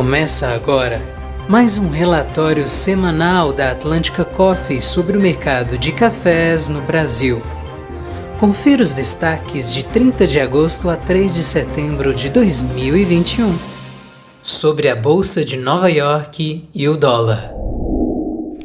Começa 0.00 0.48
agora 0.48 1.02
mais 1.46 1.76
um 1.76 1.90
relatório 1.90 2.66
semanal 2.66 3.52
da 3.52 3.72
Atlântica 3.72 4.24
Coffee 4.24 4.80
sobre 4.80 5.14
o 5.14 5.20
mercado 5.20 5.76
de 5.76 5.92
cafés 5.92 6.70
no 6.70 6.80
Brasil. 6.80 7.42
Confira 8.38 8.82
os 8.82 8.94
destaques 8.94 9.74
de 9.74 9.84
30 9.84 10.26
de 10.26 10.40
agosto 10.40 10.88
a 10.88 10.96
3 10.96 11.34
de 11.34 11.42
setembro 11.42 12.14
de 12.14 12.30
2021 12.30 13.58
sobre 14.40 14.88
a 14.88 14.96
Bolsa 14.96 15.44
de 15.44 15.58
Nova 15.58 15.90
York 15.90 16.66
e 16.74 16.88
o 16.88 16.96
dólar. 16.96 17.52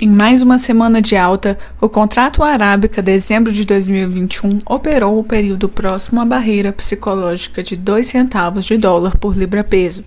Em 0.00 0.08
mais 0.08 0.42
uma 0.42 0.58
semana 0.58 1.00
de 1.00 1.14
alta, 1.14 1.56
o 1.80 1.88
contrato 1.88 2.42
arábica 2.42 3.00
dezembro 3.00 3.52
de 3.52 3.64
2021 3.64 4.62
operou 4.66 5.20
o 5.20 5.24
período 5.24 5.68
próximo 5.68 6.20
à 6.20 6.24
barreira 6.24 6.72
psicológica 6.72 7.62
de 7.62 7.76
2 7.76 8.04
centavos 8.04 8.64
de 8.64 8.76
dólar 8.76 9.16
por 9.16 9.36
libra-peso, 9.36 10.04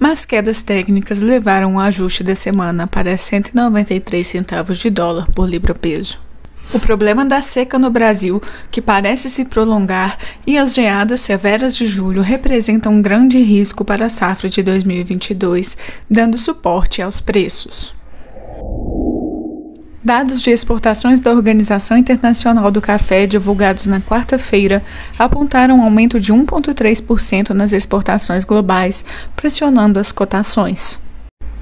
mas 0.00 0.24
quedas 0.24 0.62
técnicas 0.62 1.20
levaram 1.20 1.76
o 1.76 1.78
ajuste 1.78 2.24
da 2.24 2.34
semana 2.34 2.86
para 2.86 3.16
193 3.16 4.26
centavos 4.26 4.78
de 4.78 4.88
dólar 4.88 5.30
por 5.32 5.46
libra-peso. 5.46 6.18
O 6.72 6.80
problema 6.80 7.24
da 7.24 7.42
seca 7.42 7.78
no 7.78 7.90
Brasil, 7.90 8.40
que 8.70 8.80
parece 8.80 9.28
se 9.28 9.44
prolongar, 9.44 10.16
e 10.46 10.56
as 10.56 10.72
geadas 10.72 11.20
severas 11.20 11.76
de 11.76 11.86
julho 11.86 12.22
representam 12.22 12.94
um 12.94 13.02
grande 13.02 13.38
risco 13.42 13.84
para 13.84 14.06
a 14.06 14.08
safra 14.08 14.48
de 14.48 14.62
2022, 14.62 15.76
dando 16.08 16.38
suporte 16.38 17.02
aos 17.02 17.20
preços. 17.20 17.99
Dados 20.02 20.40
de 20.40 20.50
exportações 20.50 21.20
da 21.20 21.30
Organização 21.30 21.94
Internacional 21.94 22.70
do 22.70 22.80
Café, 22.80 23.26
divulgados 23.26 23.86
na 23.86 24.00
quarta-feira, 24.00 24.82
apontaram 25.18 25.76
um 25.76 25.82
aumento 25.82 26.18
de 26.18 26.32
1,3% 26.32 27.50
nas 27.50 27.74
exportações 27.74 28.42
globais, 28.42 29.04
pressionando 29.36 30.00
as 30.00 30.10
cotações. 30.10 30.98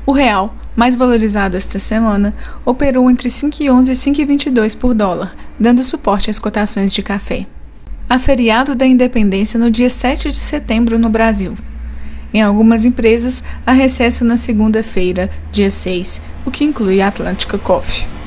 O 0.06 0.12
real, 0.12 0.54
mais 0.76 0.94
valorizado 0.94 1.56
esta 1.56 1.80
semana, 1.80 2.32
operou 2.64 3.10
entre 3.10 3.28
5,11 3.28 3.88
e 3.88 4.24
5,22 4.26 4.76
por 4.76 4.94
dólar, 4.94 5.34
dando 5.58 5.82
suporte 5.82 6.30
às 6.30 6.38
cotações 6.38 6.94
de 6.94 7.02
café. 7.02 7.44
Há 8.08 8.20
feriado 8.20 8.76
da 8.76 8.86
independência 8.86 9.58
no 9.58 9.68
dia 9.68 9.90
7 9.90 10.30
de 10.30 10.36
setembro 10.36 10.96
no 10.96 11.08
Brasil. 11.08 11.58
Em 12.32 12.40
algumas 12.40 12.84
empresas, 12.84 13.42
há 13.66 13.72
recesso 13.72 14.24
na 14.24 14.36
segunda-feira, 14.36 15.28
dia 15.50 15.72
6, 15.72 16.22
o 16.46 16.52
que 16.52 16.62
inclui 16.62 17.02
a 17.02 17.08
Atlântica 17.08 17.58
Coffee. 17.58 18.17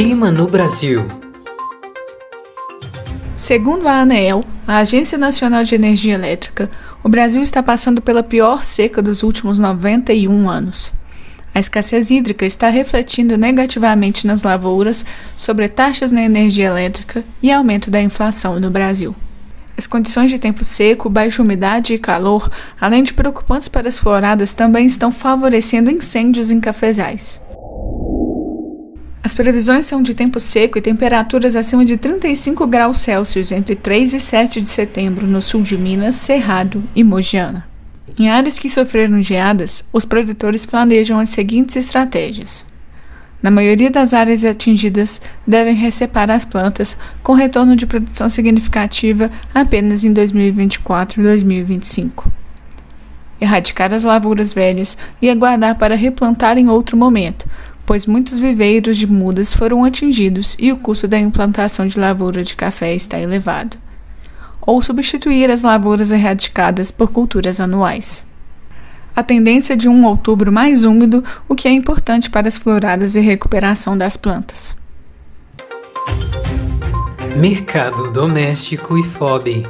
Clima 0.00 0.30
no 0.30 0.46
Brasil. 0.46 1.06
Segundo 3.36 3.86
a 3.86 4.00
ANEEL, 4.00 4.42
a 4.66 4.78
Agência 4.78 5.18
Nacional 5.18 5.62
de 5.62 5.74
Energia 5.74 6.14
Elétrica, 6.14 6.70
o 7.04 7.08
Brasil 7.10 7.42
está 7.42 7.62
passando 7.62 8.00
pela 8.00 8.22
pior 8.22 8.64
seca 8.64 9.02
dos 9.02 9.22
últimos 9.22 9.58
91 9.58 10.48
anos. 10.48 10.94
A 11.54 11.60
escassez 11.60 12.10
hídrica 12.10 12.46
está 12.46 12.70
refletindo 12.70 13.36
negativamente 13.36 14.26
nas 14.26 14.42
lavouras, 14.42 15.04
sobre 15.36 15.68
taxas 15.68 16.10
na 16.10 16.22
energia 16.22 16.68
elétrica 16.68 17.22
e 17.42 17.52
aumento 17.52 17.90
da 17.90 18.00
inflação 18.00 18.58
no 18.58 18.70
Brasil. 18.70 19.14
As 19.76 19.86
condições 19.86 20.30
de 20.30 20.38
tempo 20.38 20.64
seco, 20.64 21.10
baixa 21.10 21.42
umidade 21.42 21.92
e 21.92 21.98
calor, 21.98 22.50
além 22.80 23.02
de 23.02 23.12
preocupantes 23.12 23.68
para 23.68 23.90
as 23.90 23.98
floradas, 23.98 24.54
também 24.54 24.86
estão 24.86 25.12
favorecendo 25.12 25.90
incêndios 25.90 26.50
em 26.50 26.58
cafezais. 26.58 27.38
As 29.22 29.34
previsões 29.34 29.84
são 29.84 30.02
de 30.02 30.14
tempo 30.14 30.40
seco 30.40 30.78
e 30.78 30.80
temperaturas 30.80 31.54
acima 31.54 31.84
de 31.84 31.98
35 31.98 32.66
graus 32.66 32.98
Celsius 32.98 33.52
entre 33.52 33.76
3 33.76 34.14
e 34.14 34.20
7 34.20 34.62
de 34.62 34.68
setembro 34.68 35.26
no 35.26 35.42
sul 35.42 35.60
de 35.60 35.76
Minas, 35.76 36.14
Cerrado 36.14 36.82
e 36.94 37.04
Mogiana. 37.04 37.68
Em 38.18 38.30
áreas 38.30 38.58
que 38.58 38.68
sofreram 38.68 39.20
geadas, 39.20 39.84
os 39.92 40.06
produtores 40.06 40.64
planejam 40.64 41.18
as 41.18 41.28
seguintes 41.28 41.76
estratégias. 41.76 42.64
Na 43.42 43.50
maioria 43.50 43.90
das 43.90 44.12
áreas 44.12 44.44
atingidas, 44.44 45.20
devem 45.46 45.74
reseparar 45.74 46.36
as 46.36 46.44
plantas, 46.44 46.96
com 47.22 47.32
retorno 47.32 47.76
de 47.76 47.86
produção 47.86 48.28
significativa 48.28 49.30
apenas 49.54 50.02
em 50.02 50.12
2024 50.12 51.20
e 51.20 51.24
2025. 51.24 52.30
Erradicar 53.40 53.94
as 53.94 54.04
lavouras 54.04 54.52
velhas 54.52 54.98
e 55.22 55.30
aguardar 55.30 55.78
para 55.78 55.94
replantar 55.94 56.58
em 56.58 56.68
outro 56.68 56.96
momento, 56.96 57.48
pois 57.90 58.06
muitos 58.06 58.38
viveiros 58.38 58.96
de 58.96 59.04
mudas 59.08 59.52
foram 59.52 59.84
atingidos 59.84 60.56
e 60.60 60.70
o 60.70 60.76
custo 60.76 61.08
da 61.08 61.18
implantação 61.18 61.88
de 61.88 61.98
lavoura 61.98 62.44
de 62.44 62.54
café 62.54 62.94
está 62.94 63.18
elevado. 63.18 63.76
Ou 64.60 64.80
substituir 64.80 65.50
as 65.50 65.62
lavouras 65.62 66.12
erradicadas 66.12 66.92
por 66.92 67.10
culturas 67.10 67.58
anuais. 67.58 68.24
A 69.16 69.24
tendência 69.24 69.76
de 69.76 69.88
um 69.88 70.04
outubro 70.04 70.52
mais 70.52 70.84
úmido, 70.84 71.24
o 71.48 71.56
que 71.56 71.66
é 71.66 71.72
importante 71.72 72.30
para 72.30 72.46
as 72.46 72.56
floradas 72.56 73.16
e 73.16 73.20
recuperação 73.20 73.98
das 73.98 74.16
plantas. 74.16 74.76
Mercado 77.36 78.12
doméstico 78.12 78.96
e 78.96 79.02
FOB. 79.02 79.66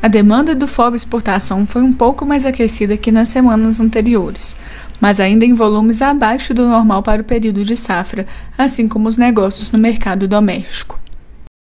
A 0.00 0.06
demanda 0.06 0.54
do 0.54 0.68
FOB 0.68 0.94
exportação 0.94 1.66
foi 1.66 1.82
um 1.82 1.92
pouco 1.92 2.24
mais 2.24 2.46
aquecida 2.46 2.96
que 2.96 3.10
nas 3.10 3.30
semanas 3.30 3.80
anteriores, 3.80 4.54
mas 5.00 5.20
ainda 5.20 5.44
em 5.44 5.54
volumes 5.54 6.02
abaixo 6.02 6.52
do 6.52 6.66
normal 6.66 7.02
para 7.02 7.22
o 7.22 7.24
período 7.24 7.64
de 7.64 7.76
safra, 7.76 8.26
assim 8.56 8.88
como 8.88 9.08
os 9.08 9.16
negócios 9.16 9.70
no 9.70 9.78
mercado 9.78 10.26
doméstico. 10.26 10.98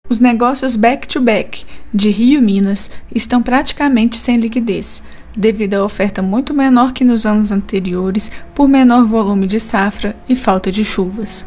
Os 0.10 0.20
negócios 0.20 0.76
back-to-back 0.76 1.64
-back 1.64 1.66
de 1.94 2.10
Rio 2.10 2.42
Minas 2.42 2.92
estão 3.14 3.42
praticamente 3.42 4.18
sem 4.18 4.38
liquidez, 4.38 5.02
devido 5.36 5.76
à 5.76 5.84
oferta 5.84 6.22
muito 6.22 6.54
menor 6.54 6.94
que 6.94 7.04
nos 7.04 7.26
anos 7.26 7.52
anteriores 7.52 8.32
por 8.54 8.68
menor 8.68 9.06
volume 9.06 9.48
de 9.48 9.60
safra 9.60 10.16
e 10.28 10.36
falta 10.36 10.72
de 10.72 10.84
chuvas. 10.84 11.46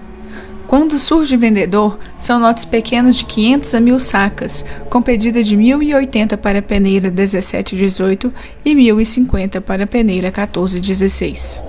Quando 0.67 0.99
surge 0.99 1.37
vendedor, 1.37 1.97
são 2.19 2.41
lotes 2.41 2.65
pequenos 2.65 3.17
de 3.17 3.25
500 3.25 3.75
a 3.75 3.81
1.000 3.81 4.01
sacas, 4.01 4.65
com 4.91 5.01
pedida 5.01 5.43
de 5.43 5.57
1.080 5.57 6.37
para 6.37 6.59
a 6.59 6.63
peneira 6.63 7.09
1718 7.09 8.35
e 8.65 8.75
1.050 8.75 9.61
para 9.61 9.85
a 9.85 9.87
peneira 9.87 10.27
1416. 10.27 11.63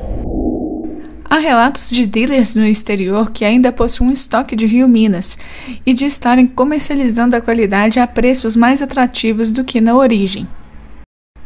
Há 1.29 1.37
relatos 1.37 1.91
de 1.91 2.07
dealers 2.07 2.55
no 2.55 2.65
exterior 2.65 3.31
que 3.31 3.45
ainda 3.45 3.71
possuem 3.71 4.11
estoque 4.11 4.55
de 4.55 4.65
Rio 4.65 4.87
Minas 4.87 5.37
e 5.85 5.93
de 5.93 6.05
estarem 6.05 6.47
comercializando 6.47 7.35
a 7.35 7.41
qualidade 7.41 7.99
a 7.99 8.07
preços 8.07 8.55
mais 8.55 8.81
atrativos 8.81 9.51
do 9.51 9.63
que 9.63 9.79
na 9.79 9.95
origem. 9.95 10.47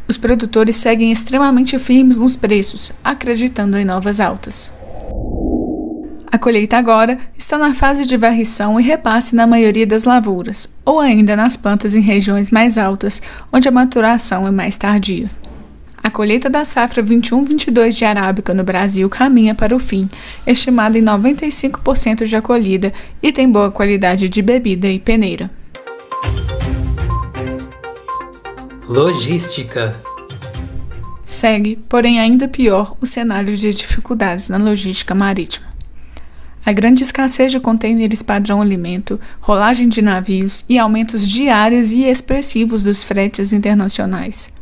Os 0.08 0.16
produtores 0.16 0.76
seguem 0.76 1.12
extremamente 1.12 1.78
firmes 1.78 2.16
nos 2.16 2.34
preços, 2.34 2.92
acreditando 3.04 3.76
em 3.76 3.84
novas 3.84 4.20
altas. 4.20 4.72
A 6.32 6.38
colheita 6.38 6.78
agora 6.78 7.18
está 7.36 7.58
na 7.58 7.74
fase 7.74 8.06
de 8.06 8.16
varrição 8.16 8.80
e 8.80 8.82
repasse 8.82 9.36
na 9.36 9.46
maioria 9.46 9.86
das 9.86 10.04
lavouras, 10.04 10.66
ou 10.82 10.98
ainda 10.98 11.36
nas 11.36 11.58
plantas 11.58 11.94
em 11.94 12.00
regiões 12.00 12.50
mais 12.50 12.78
altas, 12.78 13.20
onde 13.52 13.68
a 13.68 13.70
maturação 13.70 14.46
é 14.46 14.50
mais 14.50 14.74
tardia. 14.78 15.30
A 16.02 16.10
colheita 16.10 16.48
da 16.48 16.64
safra 16.64 17.02
21-22 17.02 17.90
de 17.90 18.06
arábica 18.06 18.54
no 18.54 18.64
Brasil 18.64 19.10
caminha 19.10 19.54
para 19.54 19.76
o 19.76 19.78
fim, 19.78 20.08
estimada 20.46 20.98
em 20.98 21.02
95% 21.02 22.24
de 22.24 22.34
acolhida 22.34 22.94
e 23.22 23.30
tem 23.30 23.46
boa 23.46 23.70
qualidade 23.70 24.26
de 24.30 24.40
bebida 24.40 24.88
e 24.88 24.98
peneira. 24.98 25.50
Logística 28.88 30.00
Segue, 31.26 31.78
porém 31.90 32.18
ainda 32.18 32.48
pior, 32.48 32.96
o 33.02 33.06
cenário 33.06 33.54
de 33.54 33.70
dificuldades 33.70 34.48
na 34.48 34.56
logística 34.56 35.14
marítima. 35.14 35.71
A 36.64 36.72
grande 36.72 37.02
escassez 37.02 37.50
de 37.50 37.58
contêineres 37.58 38.22
padrão 38.22 38.62
alimento, 38.62 39.18
rolagem 39.40 39.88
de 39.88 40.00
navios 40.00 40.64
e 40.68 40.78
aumentos 40.78 41.28
diários 41.28 41.92
e 41.92 42.04
expressivos 42.04 42.84
dos 42.84 43.02
fretes 43.02 43.52
internacionais. 43.52 44.52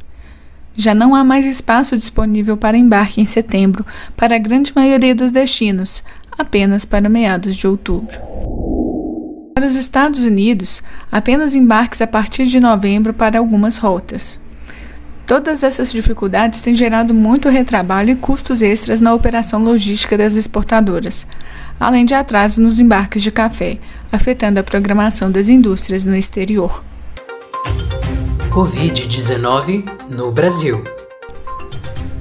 Já 0.75 0.95
não 0.95 1.15
há 1.15 1.23
mais 1.23 1.45
espaço 1.45 1.99
disponível 1.99 2.57
para 2.57 2.79
embarque 2.79 3.21
em 3.21 3.27
setembro 3.27 3.85
para 4.17 4.37
a 4.37 4.39
grande 4.39 4.73
maioria 4.75 5.15
dos 5.15 5.31
destinos, 5.31 6.03
apenas 6.39 6.87
para 6.87 7.07
meados 7.07 7.55
de 7.55 7.67
outubro. 7.67 8.19
Para 9.55 9.67
os 9.67 9.75
Estados 9.75 10.21
Unidos, 10.21 10.83
apenas 11.13 11.55
embarques 11.55 12.01
a 12.01 12.07
partir 12.07 12.47
de 12.47 12.59
novembro 12.59 13.13
para 13.13 13.39
algumas 13.39 13.77
rotas. 13.77 14.41
Todas 15.31 15.63
essas 15.63 15.93
dificuldades 15.93 16.61
têm 16.61 16.75
gerado 16.75 17.15
muito 17.15 17.49
retrabalho 17.49 18.11
e 18.11 18.17
custos 18.17 18.63
extras 18.63 19.01
na 19.01 19.15
operação 19.15 19.63
logística 19.63 20.19
das 20.19 20.35
exportadoras, 20.35 21.25
além 21.79 22.05
de 22.05 22.15
atrasos 22.15 22.59
nos 22.59 22.81
embarques 22.81 23.23
de 23.23 23.31
café, 23.31 23.79
afetando 24.11 24.59
a 24.59 24.65
programação 24.65 25.31
das 25.31 25.49
indústrias 25.49 26.05
no 26.05 26.17
exterior. 26.17 26.83
Covid-19 28.51 29.89
no 30.11 30.33
Brasil. 30.33 30.83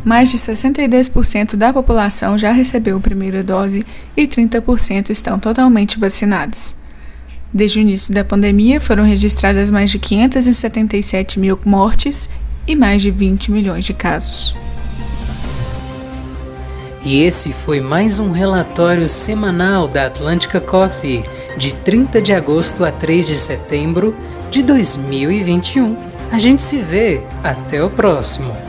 Mais 0.05 0.29
de 0.29 0.37
62% 0.37 1.55
da 1.55 1.73
população 1.73 2.37
já 2.37 2.51
recebeu 2.51 2.97
a 2.97 3.01
primeira 3.01 3.41
dose 3.41 3.83
e 4.15 4.27
30% 4.27 5.09
estão 5.09 5.39
totalmente 5.39 5.97
vacinados. 5.97 6.75
Desde 7.51 7.79
o 7.79 7.81
início 7.81 8.13
da 8.13 8.23
pandemia, 8.23 8.79
foram 8.79 9.03
registradas 9.03 9.71
mais 9.71 9.89
de 9.89 9.97
577 9.97 11.39
mil 11.39 11.59
mortes 11.65 12.29
e 12.69 12.75
mais 12.75 13.01
de 13.01 13.09
20 13.09 13.51
milhões 13.51 13.83
de 13.83 13.95
casos. 13.95 14.55
E 17.03 17.23
esse 17.23 17.51
foi 17.51 17.81
mais 17.81 18.19
um 18.19 18.29
relatório 18.29 19.07
semanal 19.07 19.87
da 19.87 20.05
Atlântica 20.05 20.61
Coffee, 20.61 21.23
de 21.57 21.73
30 21.73 22.21
de 22.21 22.31
agosto 22.31 22.85
a 22.85 22.91
3 22.91 23.25
de 23.25 23.35
setembro 23.35 24.15
de 24.51 24.61
2021. 24.61 25.97
A 26.31 26.37
gente 26.37 26.61
se 26.61 26.77
vê, 26.77 27.23
até 27.43 27.83
o 27.83 27.89
próximo! 27.89 28.68